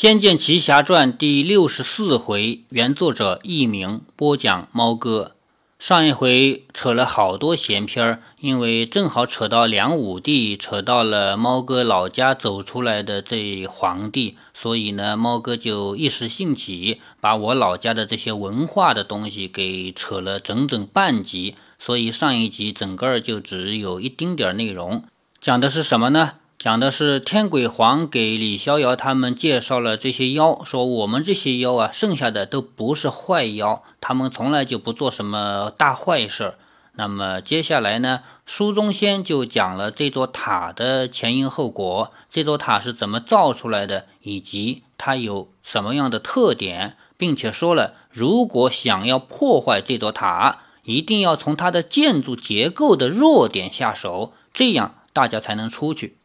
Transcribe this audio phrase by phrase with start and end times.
[0.00, 5.32] 仙剑奇侠传》第六十四回，原作者佚名，播讲猫哥。
[5.78, 21.56] 上一回扯了好多闲篇儿，因为正好扯到梁武帝，扯到了猫哥老家走出来的这皇帝，所以呢，猫哥就一时兴起，把我老家的这些文化的东西给扯了整整半集。
[21.78, 25.04] 所以上一集整个儿就只有一丁点儿内容，
[25.42, 26.32] 讲的是什么呢？
[26.60, 36.56] 讲的是天鬼皇给李逍遥他们介绍了这些妖，说我们这些妖啊，剩下的都不是坏妖，他们从来就不做什么大坏事。
[36.92, 56.18] 那么接下来呢，书中仙就讲了这座塔的前因后果，这座塔是怎么造出来的，以及它有什么样的特点，并且说了，如果想要破坏这座塔，一定要从它的建筑结构的弱点下手，这样大家才能出去。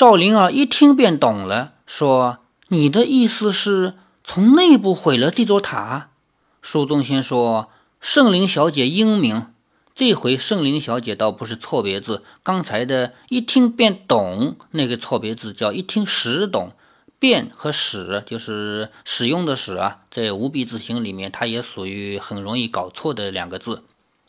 [0.00, 6.08] 赵灵儿一听便懂了，说：“你的意思是从内部毁了这座塔？”
[6.64, 7.68] 苏宗先说
[8.00, 9.48] ：“圣灵小姐英明，
[9.94, 16.70] 这回圣灵小姐倒不是错别字，刚才的一听便懂那个错别字叫一听使懂，
[17.18, 23.82] 便和使就是使用的使啊，在五笔字形里面，它也属于很容易搞错的两个字。”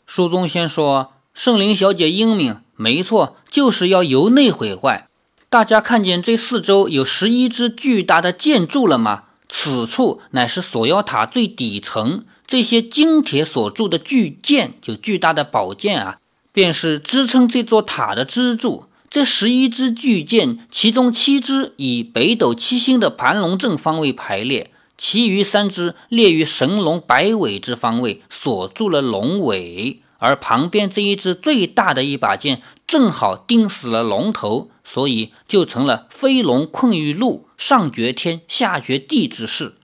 [0.06, 5.08] 苏宗先说：“圣灵小姐英明，没错，就是要由内毁坏。”
[5.52, 9.24] 大家看见这四周有十一只巨大的建筑了吗？
[9.50, 16.18] 此处乃是锁妖塔最底层，这些金铁所铸的巨剑，就巨大的宝剑啊，
[16.54, 18.86] 便是支撑这座塔的支柱。
[19.10, 30.00] 这十一支巨剑，其中七支以北斗七星的盘龙阵方位排列，其余三支列于神龙摆尾之方位，锁住了龙尾。
[30.16, 34.70] 而旁边这一支最大的一把剑，正好钉死了龙头。
[34.92, 39.76] 所以就成了飞龙困于陆，上绝天，下绝地之势。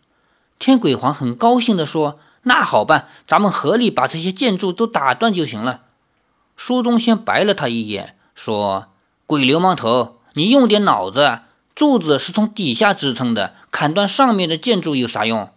[0.59, 5.85] 天鬼皇很高兴地说：“那好办，咱们合力把这些建筑都打断就行了。”
[6.59, 8.89] 书中仙白了他一眼，说
[9.25, 11.39] ：“鬼流氓头，你用点脑子！
[11.75, 15.49] 柱子是从底下支撑的，砍断上面的建筑有啥用？”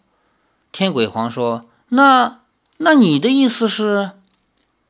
[0.72, 2.40] 天鬼皇说：“那
[2.78, 4.11] 那你的意思是？”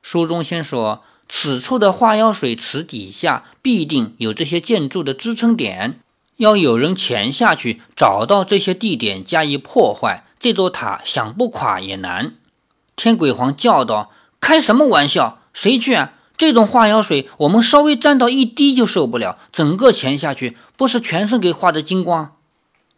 [0.04, 1.02] 书中仙说。
[1.34, 6.02] 此处的化妖水池底下必定有这些建筑的支撑点，
[6.36, 12.34] 要有人潜下去找到这些地点加以破坏，这座塔想不垮也难。
[12.98, 15.40] 天鬼皇叫道：“开什么玩笑？
[15.54, 16.12] 谁去啊？
[16.38, 22.34] 这种化妖水，我们稍微沾到一滴就受不了，整个潜下去，不是全身给化的精光？”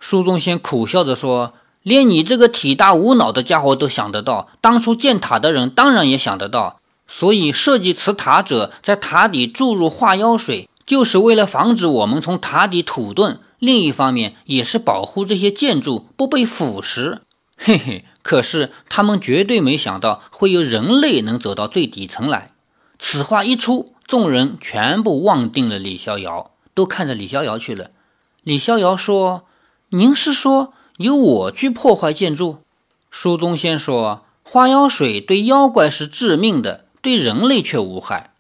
[0.01, 17.19] 苏宗仙苦笑着说：“连你这个体大无脑的家伙都想得到，当初建塔的人当然也想得到。”所以，设计此塔者在塔底注入化妖水，就是为了防止我们从塔底土遁；另一方面，也是保护这些建筑不被腐蚀。
[17.55, 22.49] 嘿嘿，可是他们绝对没想到会有人类能走到最底层来。
[22.97, 27.91] 此话一出，众人全部望定了李逍遥，都看着李逍遥去了。
[28.41, 29.43] 李逍遥说
[29.89, 32.57] ：“您是说由我去破坏建筑？”
[33.11, 38.31] 书中先说：“化妖水对妖怪是致命的。”对人类却无害。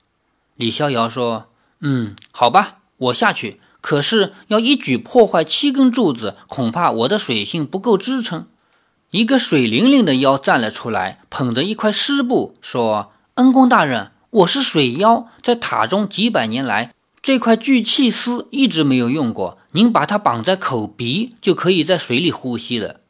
[0.55, 1.49] 李逍遥说
[1.81, 3.59] ：“嗯，好吧，我下去。
[3.81, 8.47] 可是要一举破坏七根柱子，恐怕我的水性不够支撑。”
[9.11, 19.59] 一个水灵灵的妖站了出来，捧着一块湿布说：“恩公大人，我是水妖，在塔中几百年来，这块聚气丝一直没有用过。
[19.73, 23.01] 您把它绑在口鼻，就可以在水里呼吸了。”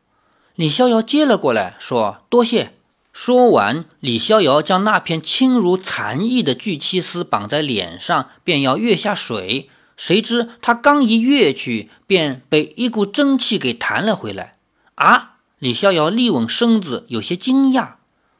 [0.55, 2.73] 李逍遥接了过来，说：“多谢。”
[3.13, 9.69] 说完，李逍遥将那片轻如蝉翼的聚气丝绑在脸上，便要跃下水。
[9.95, 14.53] 谁知他刚一跃去，便被一股蒸汽给弹了回来。
[14.95, 15.35] 啊！
[15.59, 17.93] 李逍遥立稳身子，有些惊讶。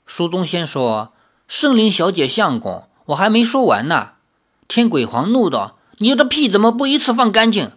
[0.06, 1.14] 书中仙说
[1.48, 4.14] ：“圣灵小姐相公，我还没说完呢。”
[4.68, 7.72] 天鬼皇怒道：“你的屁怎么不一次放干净？”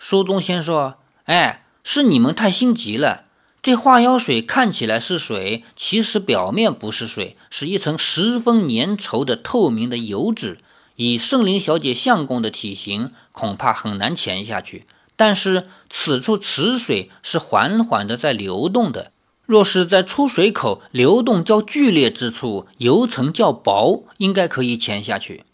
[0.00, 3.24] 书中仙说：“哎，是你们太心急了。”
[3.62, 10.58] 这化妖水看起来是水，其实表面不是水，是一层十分粘稠的透明的油脂。
[10.96, 14.84] 以圣灵小姐相公的体型，恐怕很难潜下去。
[15.14, 19.12] 但是此处池水是缓缓的在流动的，
[19.46, 25.44] 若是在出水口流动较剧烈之处，油层较薄，应该可以潜下去。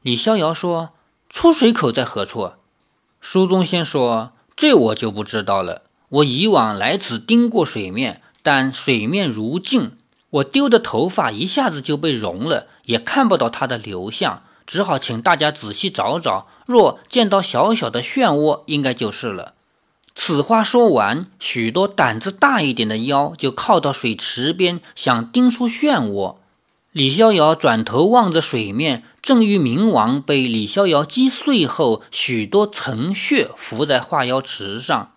[0.00, 0.90] 李逍遥说
[1.28, 2.52] ：“出水口在何处？”
[3.20, 9.92] 书中先说：“这我就不知道了。”我以往来此盯过水面，但水面如镜，
[10.30, 16.48] 我丢的头发一下子就被融了，也看不到它的流向，只好请大家仔细找找。
[16.66, 19.54] 若见到小小的漩涡，应该就是了。
[20.16, 26.36] 此话说完，许多胆子大一点的妖就靠到水池边，想盯出漩涡。
[26.92, 35.12] 李逍遥转头望着水面，正遇冥王被李逍遥击碎后，许多层血浮在化妖池上。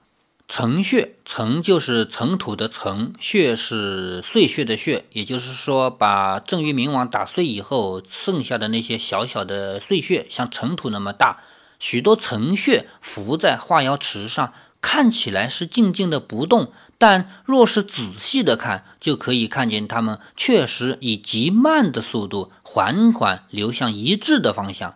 [0.55, 5.03] 层穴，层就是尘土的层，穴是碎屑的屑。
[5.11, 11.39] 也就是说，把正玉明王打碎以后，剩下的那些小小的碎屑，像尘土那么大，
[11.79, 16.71] 许多层穴浮在化妖池上，看起来是静静的不动。
[16.99, 24.93] 但若是仔细的看，就可以看见它们确实以极慢的速度缓缓流向一致的方向。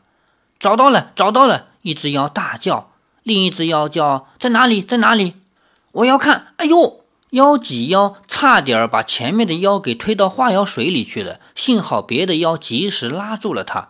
[0.60, 1.70] 找到了，找到了！
[1.82, 2.92] 一只妖大叫，
[3.24, 4.84] 另一只妖叫：“在哪里？
[4.84, 5.34] 在哪里？
[5.98, 7.02] 我要看！”哎呦，
[7.32, 11.40] 妖挤妖，差点把前面的妖给推到化妖水里去了。
[11.56, 13.90] 幸好别的妖及时拉住了他。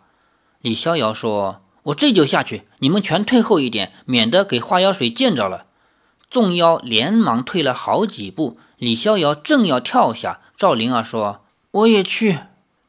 [0.62, 5.66] 李逍遥说：“我这就下去，你们全退后一点，免得给化妖水溅着了。”
[6.30, 12.40] 众妖连忙退了好几步，李逍遥正要跳下，赵灵儿说：“我也去。”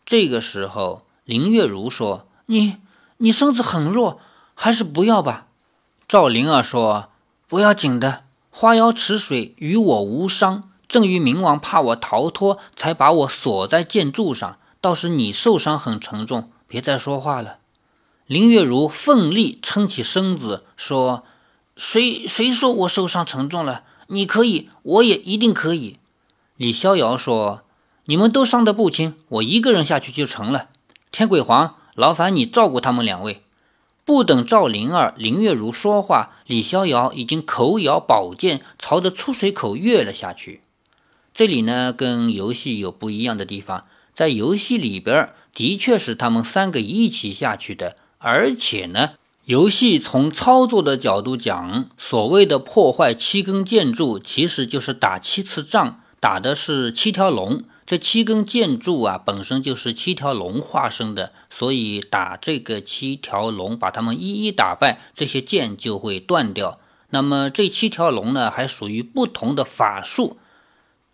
[0.06, 2.78] 这个时候，林月如说：“你
[3.18, 4.20] 你身子很弱，
[4.54, 5.46] 还是不要吧。”
[6.08, 7.10] 赵灵儿说
[7.46, 8.24] ：“不要紧的，
[8.60, 10.68] 花妖池水与我无伤。
[10.88, 14.58] 正玉明王怕我逃脱，才把我锁在建筑上。
[14.80, 17.58] 倒是你受伤很沉重，别再说话了。”
[18.26, 21.22] 林月如奋力撑起身子说。
[21.76, 23.84] 谁谁说我受伤沉重了？
[24.08, 25.98] 你可以，我也一定可以。
[26.56, 27.62] 李逍遥说
[28.06, 30.66] ：“你们都伤得不轻，我一个人下去就成了。”
[31.12, 33.40] 天鬼皇，劳烦你照顾他们两位。
[34.08, 40.62] 不等赵灵儿、林月如说话，李逍遥已经口咬宝剑，朝着出水口跃了下去。
[41.34, 43.84] 这里呢，跟游戏有不一样的地方，
[44.14, 49.10] 在游戏里边的确是他们三个一起下去的，而且呢。
[49.44, 57.62] 游戏从操作的角度讲，所谓的破坏七根建筑，其实就是打七次仗，打的是七条龙。
[57.88, 66.78] 这七根建筑啊，本身就是七条龙化身的，所以打这个七条龙，把它们一一打败，这些剑就会断掉。
[67.08, 70.36] 那么这七条龙呢，还属于不同的法术。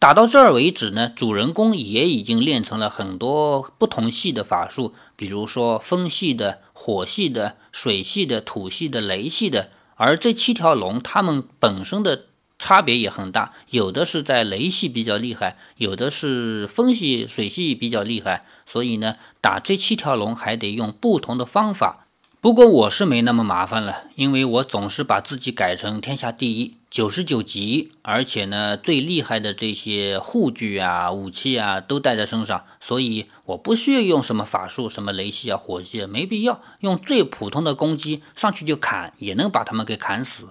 [0.01, 9.69] 打到这儿为止呢，主人公也已经练成了很多不同系的法术，比如说风系的、火系的、水系的、土系的、雷系的。
[9.95, 12.25] 而这七条龙，它们本身的
[12.65, 18.47] 差别也很大，有的是在雷系比较厉害，有的是风系、水系比较厉害。
[18.65, 22.07] 所以呢，打这七条龙还得用不同的方法。
[22.41, 40.47] 不过我是没那么麻烦了，因为我总是把自己改成天下第一，九十九级，而且呢，最厉害的这些护具啊、武器啊都带在身上，所以我不需要用什么法术，什么雷系啊、火系啊，没必要用最普通的攻击上去就砍，也能把他们给砍死。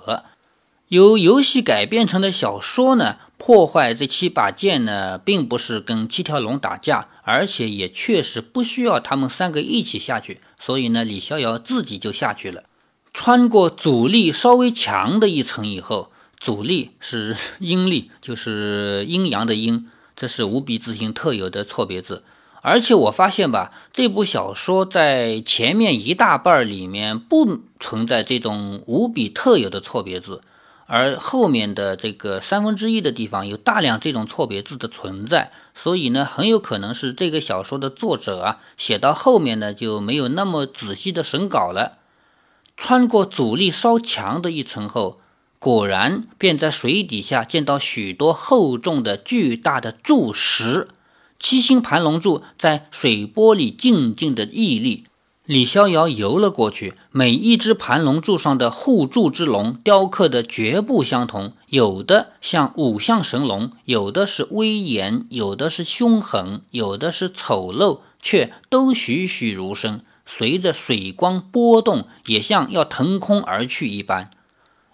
[0.93, 12.65] 由游戏改编成的小说呢，破坏这七把剑呢，并不是跟七条龙打架，而且也确实不需要他们三个一起下去，所以呢，李逍遥自己就下去了。
[13.11, 22.21] 穿过阻力稍微强的一层以后，阻力是 阴力，就是阴阳的阴，这是五笔字形特有的错别字。
[22.61, 30.43] 而且我发现吧，这部小说在前面一大半里面不存在这种五笔特有的错别字。
[30.85, 41.97] 而后面的这个三分之一的地方有大量这种错别字的存在，所以呢，很有可能是这个小说的作者啊写到后面呢就没有那么仔细的审稿了。
[42.75, 45.19] 穿过阻力稍强的一层后，
[45.59, 50.89] 果然便在水底下见到许多厚重的巨大的柱石，
[51.39, 55.05] 七星盘龙柱在水波里静静的屹立。
[55.45, 74.31] 李逍遥游了过去，每一只盘龙柱上的护柱之龙雕刻的绝不相同，有的像五象神龙，有的是威严，有的是凶狠，有的是丑陋，却都栩栩如生，随着水光波动，也像要腾空而去一般。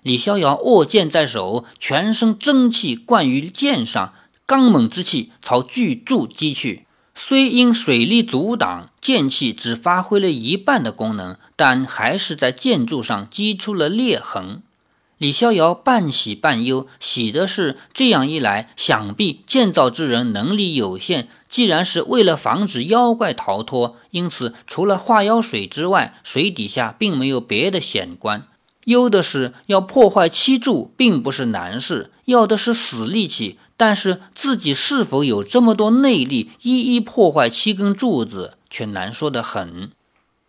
[0.01, 4.15] 李逍遥握剑在手，全身真气灌于剑上，
[4.48, 6.88] 刚猛之气朝巨柱击去。
[7.21, 14.63] 虽因水力阻挡，剑气只发挥了一半的功能，但还是在建筑上击出了裂痕。
[15.17, 28.43] 李逍遥半喜半忧，喜的是这样一来，想必建造之人能力有限，既然是为了防止妖怪逃脱，因此除了化妖水之外，水底下并没有别的险关。
[28.85, 33.59] 忧的是要破坏七柱，并不是难事，要的是死力气。
[33.79, 39.91] 但是自己是否有这么多内力，一一破坏七根柱子，却难说得很。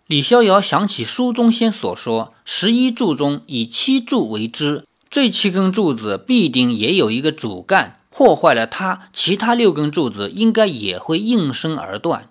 [0.08, 12.28] 李逍遥想起书中仙所说，十一柱中以七柱为之，这七根柱子必定也有一个主干，破坏了它，其他六根柱子应该也会应声而断。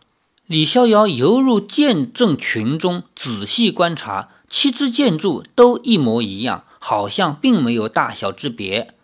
[0.47, 8.95] 李逍遥游入剑阵群中，仔细观察，七支剑柱都一模一样，好像并没有大小之别。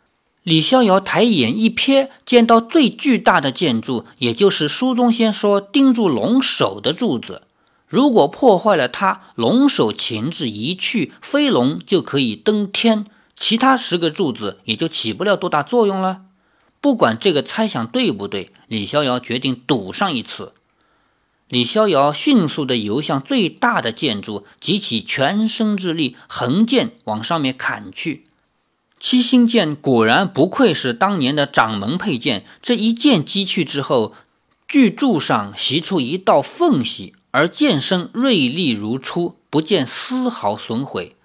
[0.46, 7.42] 李逍遥抬眼一瞥，见到最巨大的建筑，也就是书中先说钉住龙首的柱子。
[7.88, 13.08] 如果破坏了它，龙首钳制一去，飞龙就可以登天。
[13.36, 16.22] 其他十个柱子也就起不了多大作用了。
[16.80, 20.54] 不管这个猜想对不对，李逍遥决定赌上一次。
[21.50, 28.26] 李逍遥迅速地游向最大的建筑，集起全身之力，横剑往上面砍去。
[29.08, 34.16] 七星剑果然不愧是当年的掌门佩剑，这一剑击去之后，
[34.68, 41.16] 巨柱上袭出一道缝隙，而剑身锐利如初，不见丝毫损毁。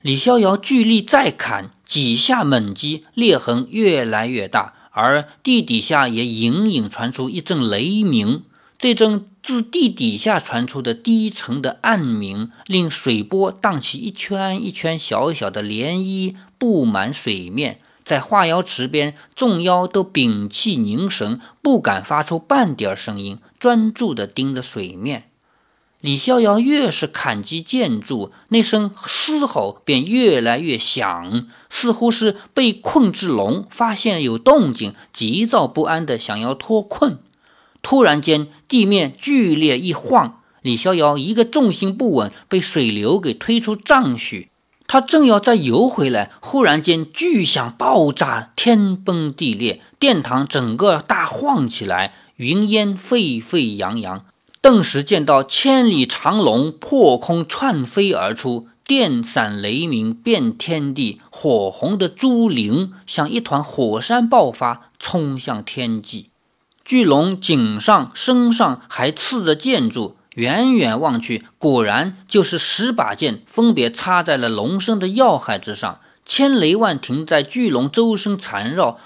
[0.00, 8.42] 李逍遥巨力再砍几下，猛击裂痕越来越大，而地底下也隐隐传出一阵雷鸣。
[8.76, 17.80] 这阵自地底下传出的低沉的暗鸣，令水波荡起一圈一圈小小的涟漪，布满水面。
[18.04, 25.24] 在化妖池边，众妖都屏气凝神，不敢发出半点声音，专注地盯着水面。
[26.00, 37.18] 李逍遥越是砍击建筑，那声嘶吼便越来越响，似乎是被困之龙发现有动静，急躁不安地想要脱困。
[37.82, 44.49] 突然间，地面剧烈一晃，李逍遥一个重心不稳，被水流给推出丈许。
[44.92, 54.24] 他正要再游回来，忽然间巨响爆炸，天崩地裂，殿堂整个大晃起来，云烟沸沸扬扬。
[54.60, 66.30] 顿时见到千里长龙破空窜飞而出，电闪雷鸣遍天地，火红的珠灵像一团火山爆发，冲向天际。
[66.84, 76.00] 巨龙颈上、身上还刺着建筑，远远望去，果然就是十把剑，分别插在了龙身的要害之上。
[76.24, 78.98] 千雷万停在巨龙周身缠绕，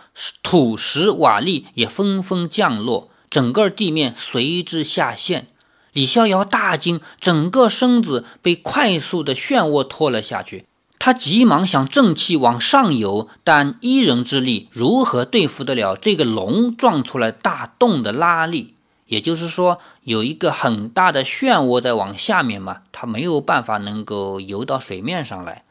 [0.43, 3.09] 土石瓦砾也纷纷降落。
[3.31, 5.47] 整个地面随之下陷，
[5.95, 10.67] 李逍遥大惊，整个身子被快速的漩涡拖了下去。
[10.99, 18.74] 他急忙想正气往上游，但一人之力如何对付得了这个龙撞出来大洞的拉力？
[19.15, 25.63] 也就是说，有一个很大的漩涡在往下面嘛，他没有办法能够游到水面上来。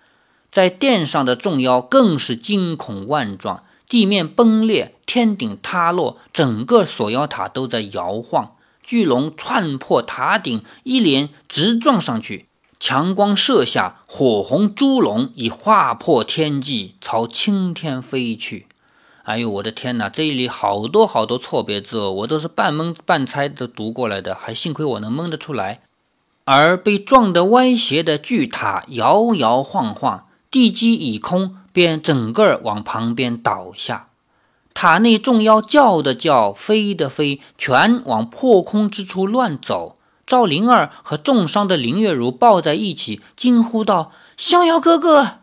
[0.49, 3.65] 在殿上的众妖更是惊恐万状。
[3.89, 8.55] 地面崩裂，天顶塌落，整个锁妖塔都在摇晃。
[8.81, 12.47] 巨龙窜破塔顶，一连直撞上去。
[12.79, 18.67] 强光射下，火红猪龙已划破天际，朝青天飞去。
[19.23, 20.09] 哎呦，我的天哪！
[20.09, 25.81] 这里好多好多错别字哦，我都是半蒙半猜的读过来的，还幸亏我能蒙得出来。
[26.45, 31.57] 而被撞得歪斜的巨塔摇摇晃晃，地基已空。
[31.73, 34.09] 便整个往旁边倒下，
[34.75, 39.97] 塔内众妖叫的叫，飞的飞，全往破空之处乱走。
[40.27, 45.39] 赵灵儿和重伤的林月如抱在一起，惊呼道：“逍遥哥哥，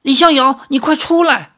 [0.00, 1.55] 李逍遥，你快出来！”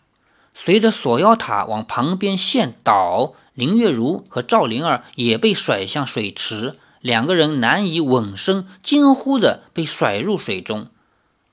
[0.60, 10.88] 随着锁妖塔往旁边陷倒，林月如和赵灵儿也被甩向水池，两个人难以稳身，惊呼着被甩入水中。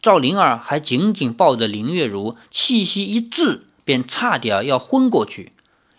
[0.02, 5.52] 赵灵儿还紧紧抱着林月如，气息一滞，便差点要昏过去。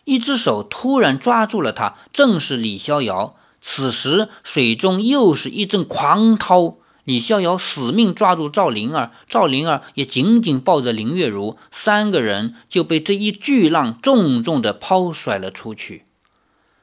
[0.05, 3.37] 一只手突然抓住了她，正是李逍遥。
[3.61, 6.75] 此时水中又是一阵狂涛，
[7.07, 16.05] 李逍遥死命抓住赵灵儿，赵灵儿也紧紧抱着林月如，三个人就被这一巨浪重重地抛甩了出去。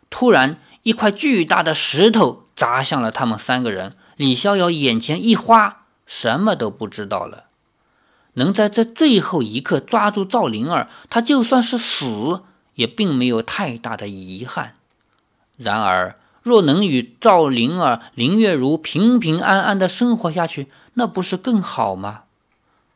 [0.09, 5.81] 突然，一块巨大的石头砸向了他们三个人，李逍遥眼前一花。
[6.05, 7.45] 什么都不知道了，
[8.33, 12.41] 能在这最后一刻抓住赵灵儿，他就算是死，
[12.75, 14.75] 也并没有太大的遗憾。
[15.57, 22.23] 然而，若能与赵灵儿、林月如平平安安的生活下去，那不是更好吗？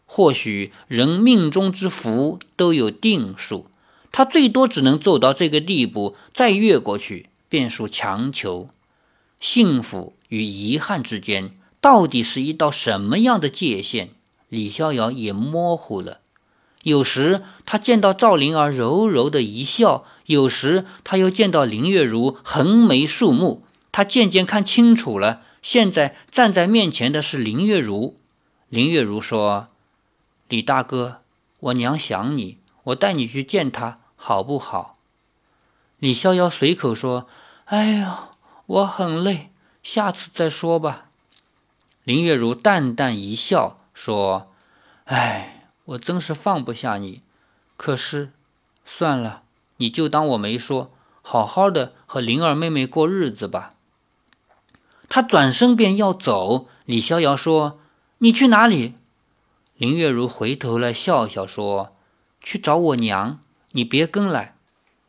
[0.06, 3.66] 或许人命中之福都有定数，
[4.12, 8.70] 他最多只能走到这个地步，再越过去便属强求。
[9.40, 11.52] 幸福与遗憾之间。
[11.80, 14.10] 到底是一道什么样的界限？
[14.50, 16.20] 李逍遥也模糊了。
[16.84, 23.66] 有时他见到赵灵儿柔柔的一笑，有时他又见到林月如横眉竖目。
[23.92, 28.16] 他渐渐看清楚了，现在站在面前的是林月如。
[28.70, 29.68] 林月如说
[30.48, 31.22] ：“李大哥，
[31.60, 34.98] 我娘想你，我带你去见她，好不好？”
[36.00, 37.28] 李逍遥随口说
[37.66, 38.30] ：“哎呀，
[38.68, 39.50] 我很累，
[39.82, 41.06] 下次再说吧。”
[42.06, 44.54] 林月如淡淡一笑，说
[45.06, 45.57] ：“哎，
[45.88, 47.22] 我真是放不下你。
[47.76, 48.32] 可是，
[48.86, 49.44] 算了，
[49.78, 50.92] 你就当我没说，
[51.22, 53.74] 好好的和灵儿妹妹过日子吧。”
[55.10, 57.80] 他转身便要走，李逍遥说
[58.20, 58.96] ：“你去哪里？”
[59.78, 61.96] 林月如回头来笑笑说
[62.42, 63.40] ：“去找我娘，
[63.72, 64.56] 你别跟来。”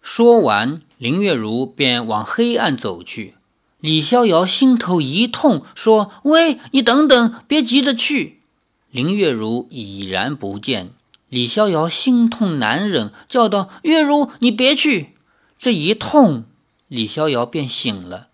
[0.00, 3.35] 说完，林月如便往黑暗走去。
[3.80, 8.38] 李逍遥心头一痛，说：“喂，你等等，别急着去。”
[8.90, 10.90] 林月如已然不见。
[11.28, 15.14] 李逍遥心痛难忍，叫道：“月如，你别去！”
[15.59, 16.45] 这一痛，
[16.88, 18.28] 李逍遥便醒了。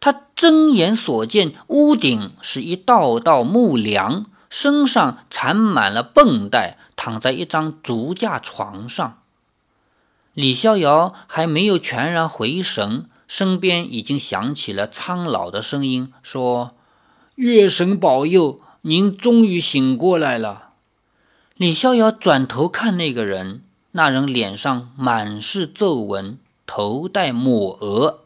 [0.00, 9.18] 他睁眼所见，屋顶是一道道木梁，身上缠满了绷带，躺在一张竹架床上。
[10.32, 16.74] 李逍遥还没有全然回神，身边已经响起了苍老的声音，说
[17.36, 20.70] ：“月神保佑，您终于醒过来了。”
[21.56, 23.62] 李逍遥转头看那个人，
[23.92, 28.20] 那人脸上满是皱纹，头戴抹额。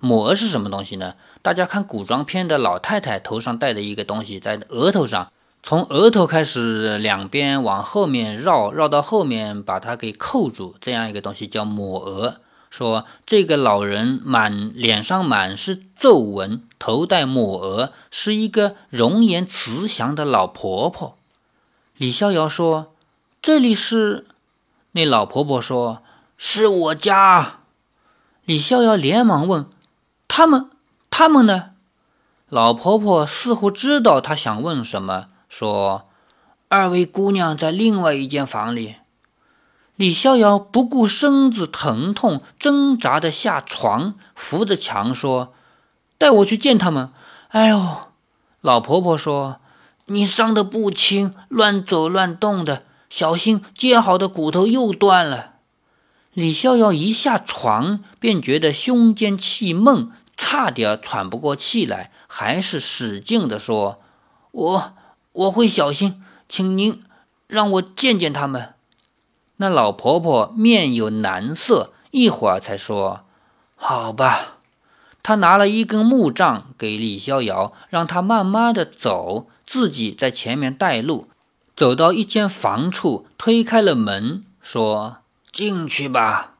[0.00, 1.14] 抹额是什么东西呢？
[1.42, 5.30] 大家看古装片的老太太头上戴的一个东西，在额头上。
[5.62, 12.40] 从额头开始，两边往后面绕，绕到后面把它给扣住，这样一个东西叫抹额。
[12.70, 21.18] 说这个老人满脸上满是皱纹，头戴抹额，是一个容颜慈祥的老婆婆。
[21.96, 22.94] 李逍遥说
[23.42, 24.26] ：“这里是？”
[24.92, 26.02] 那老婆婆说
[26.38, 27.58] ：“是我家。”
[28.46, 29.66] 李逍遥连忙问
[30.28, 30.70] ：“他们，
[31.10, 31.70] 他们呢？”
[32.48, 35.26] 老婆婆似乎知道他想问什么。
[35.48, 36.08] 说
[36.68, 38.94] ：“二位姑娘在另外一间房里。”
[40.00, 45.52] 李逍遥不顾身子疼痛，挣扎着下床，扶着墙说
[46.16, 47.10] ：“带我去见他们。”
[47.52, 47.98] 哎呦，
[48.62, 49.60] 老婆婆说
[50.08, 55.56] ：“你伤得不轻，乱走乱动的，小心接好的骨头又断了。”
[56.32, 64.00] 李逍遥一下床，便觉得胸间气闷，差点喘不过气来，还是使劲的说
[64.52, 64.92] ：“我。”
[65.32, 67.02] 我会小心，请您
[67.46, 68.72] 让我见见他们。
[69.62, 73.26] 那老婆婆面有难色，一会儿才说
[73.76, 74.54] ：“好吧。”
[75.22, 81.28] 她拿了一根木杖给李逍遥，让他慢慢的走，自己在前面带路。
[81.76, 85.18] 走到一间房处，推开了门，说
[85.52, 86.54] ：“进去吧。”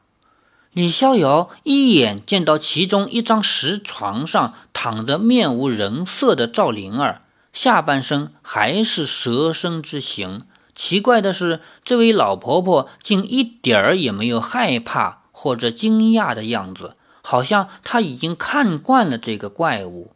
[0.71, 7.23] 李逍遥一眼见到其中一张石床上躺着面无人色的赵灵儿。
[7.51, 10.43] 下半身还是蛇身之形，
[10.81, 20.11] 奇怪的是，这位老婆婆竟一点儿也没有害怕或者惊讶的样子，好像她已经看惯了这个怪物。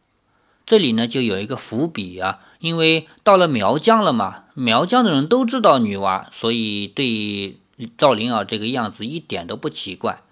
[0.65, 7.59] 这里呢，就有一个伏笔啊，因为到了苗疆了嘛，苗疆的人都知道女娲，所以对
[7.95, 10.23] 赵灵儿这个样子一点都不奇怪。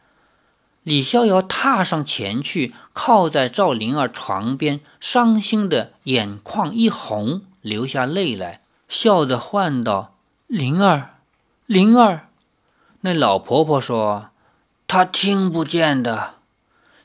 [0.81, 10.12] 李逍遥踏上前去，靠在赵灵儿床边，伤心的眼眶一红，流下泪来，笑着唤道
[10.53, 11.15] ：“灵儿，
[11.65, 12.27] 灵儿。”
[13.01, 14.29] 那老婆婆说
[14.85, 16.35] ：“她听不见的。”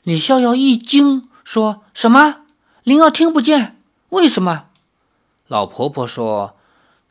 [0.05, 2.41] 李逍遥一惊，说什么？
[2.83, 3.75] 灵儿听不见？
[4.09, 4.65] 为什么？
[5.47, 6.57] 老婆婆说：“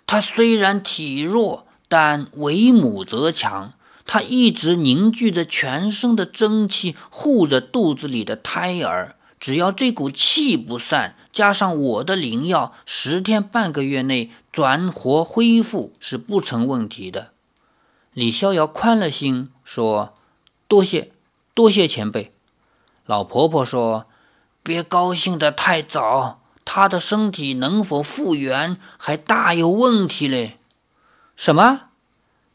[0.07, 3.73] 她虽然体弱，但为母则强。”
[4.07, 9.17] 她一直凝聚着全身的真气，护着肚子里的胎儿。
[9.41, 17.33] 只要这股气不散，加上我的灵药，十天半个月内转活恢复是不成问题的。
[18.13, 20.15] 李逍遥宽了心，说
[20.67, 21.13] ：“多谢，
[21.55, 22.33] 多谢前辈。”
[23.07, 24.07] 老婆婆说
[24.63, 30.59] ：“别高兴得太早，他的身体能否复原，还大有问题嘞。”
[31.37, 31.83] 什么？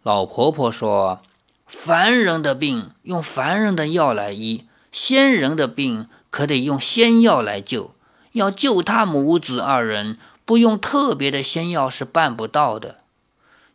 [0.01, 1.21] 老婆婆说。
[1.65, 7.91] 凡人的病用凡人的药来医，仙人的病可得用仙药来救。
[8.31, 12.95] 要救他母子二人，不用特别的仙药是办不到的。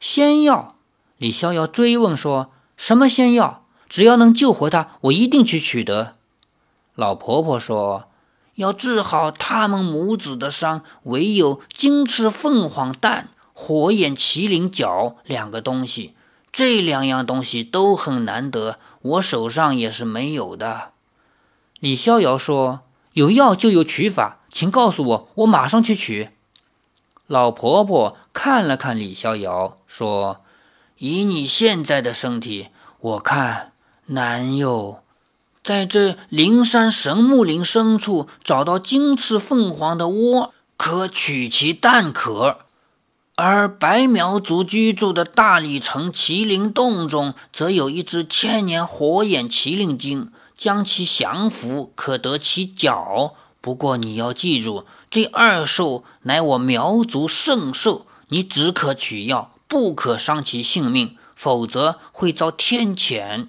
[0.00, 0.74] 仙药？
[1.18, 3.62] 李逍遥追问说：“什么仙药？
[3.88, 6.16] 只要能救活他，我一定去取得。”
[6.96, 8.08] 老婆婆说
[8.56, 16.16] ：“要治好他们母子的伤，唯有金翅凤凰蛋、火眼麒麟角两个东西。”
[16.50, 20.90] 这两样东西都很难得，我手上也是没有的。
[21.80, 22.80] 李逍遥说
[23.14, 26.30] ：“有药就有取法，请告诉我，我马上去取。”
[27.26, 30.42] 老婆婆看了看李逍遥，说
[30.98, 32.68] ：“以你现在的身体，
[33.00, 33.72] 我看
[34.06, 35.02] 难哟。
[35.62, 42.60] 在这灵山神木林深处找到金翅凤凰的窝，可取其蛋壳；
[43.36, 53.34] 而白苗族居住的大理城麒麟洞中，则有一只千年火眼麒麟精，将其降服，可得其角。
[53.60, 63.48] 不过你要记住，这二兽乃我苗族圣兽，你只可取药，不可伤其性命，否则会遭天谴。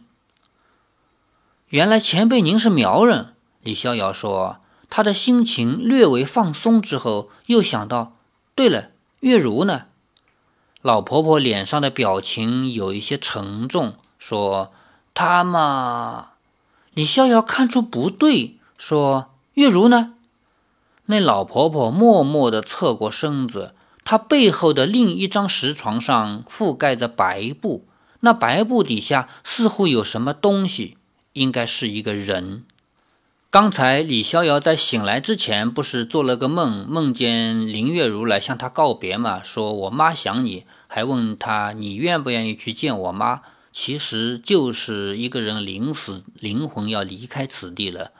[1.67, 4.57] 原来前辈您是苗人，李逍遥说。
[4.91, 8.13] 他的心情略微放松之后，又想到：
[8.55, 9.85] 对了，月如呢？
[10.81, 14.71] 老婆婆脸上的表情有一些沉重，说
[15.13, 16.29] ：“她嘛。”
[16.93, 20.13] 李逍遥看出不对，说：“月如呢？”
[21.07, 23.73] 那老婆婆默默地侧过身子，
[24.03, 27.85] 她背后的另一张石床上覆盖着白布，
[28.19, 30.97] 那白布底下似乎有什么东西。
[31.33, 32.65] 应该是一个人。
[33.51, 39.41] 刚才李逍遥在醒来之前，不是做了个梦，梦见林月如来向他告别嘛？
[39.41, 43.41] 说我妈想你，还问他你愿不愿意去见我妈？
[43.71, 48.11] 其实就是一个人临死，灵魂要离开此地了。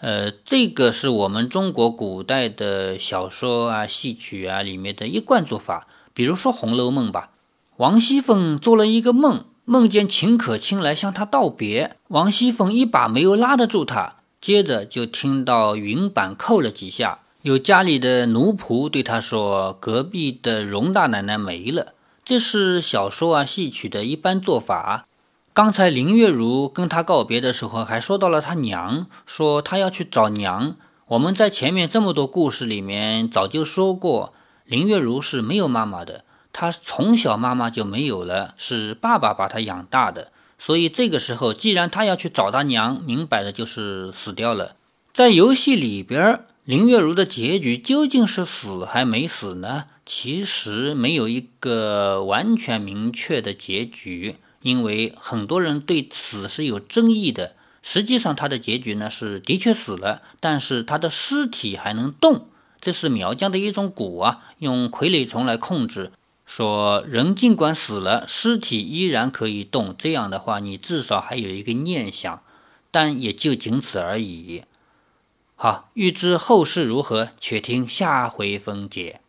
[0.00, 5.86] 呃，这个是我们中国古代的小说啊、戏曲啊里面的一贯做法。
[6.12, 7.30] 比如说《红楼梦》吧，
[7.78, 9.44] 王熙凤做了一个梦。
[9.66, 25.06] 梦见秦可卿来向她道别，王熙凤一把没有拉得住他，接着就听到云板扣了几下，有家里的奴仆对他说：“隔壁的荣大奶奶没了。”这是小说啊戏曲的一般做法。
[25.52, 30.74] 刚才林月如跟他告别的时候，还说到了他娘，说他要去找娘。
[31.08, 34.32] 我们在前面这么多故事里面早就说过，
[34.64, 36.24] 林月如是没有妈妈的。
[36.50, 44.76] 他从小妈妈就没有了，是爸爸把他养大的，所以这个时候，既然他要去找他娘，明摆的就是死掉了。
[45.12, 49.84] 在游戏里边，林月如的结局究竟是死还没死呢？
[50.06, 57.54] 其实没有一个完全明确的结局，因为很多人对此是有争议的。
[57.82, 62.48] 实际上，他的结局呢是的确死了，但是他的尸体还能动，
[62.80, 66.12] 这是苗疆的一种蛊啊，用傀儡虫来控制。
[66.46, 69.94] 说人尽管死了，尸体依然可以动。
[69.98, 72.42] 这样的话，你至少还有一个念想，
[72.90, 74.64] 但也就仅此而已。
[75.56, 79.20] 好，欲知后事如何，且听下回分解。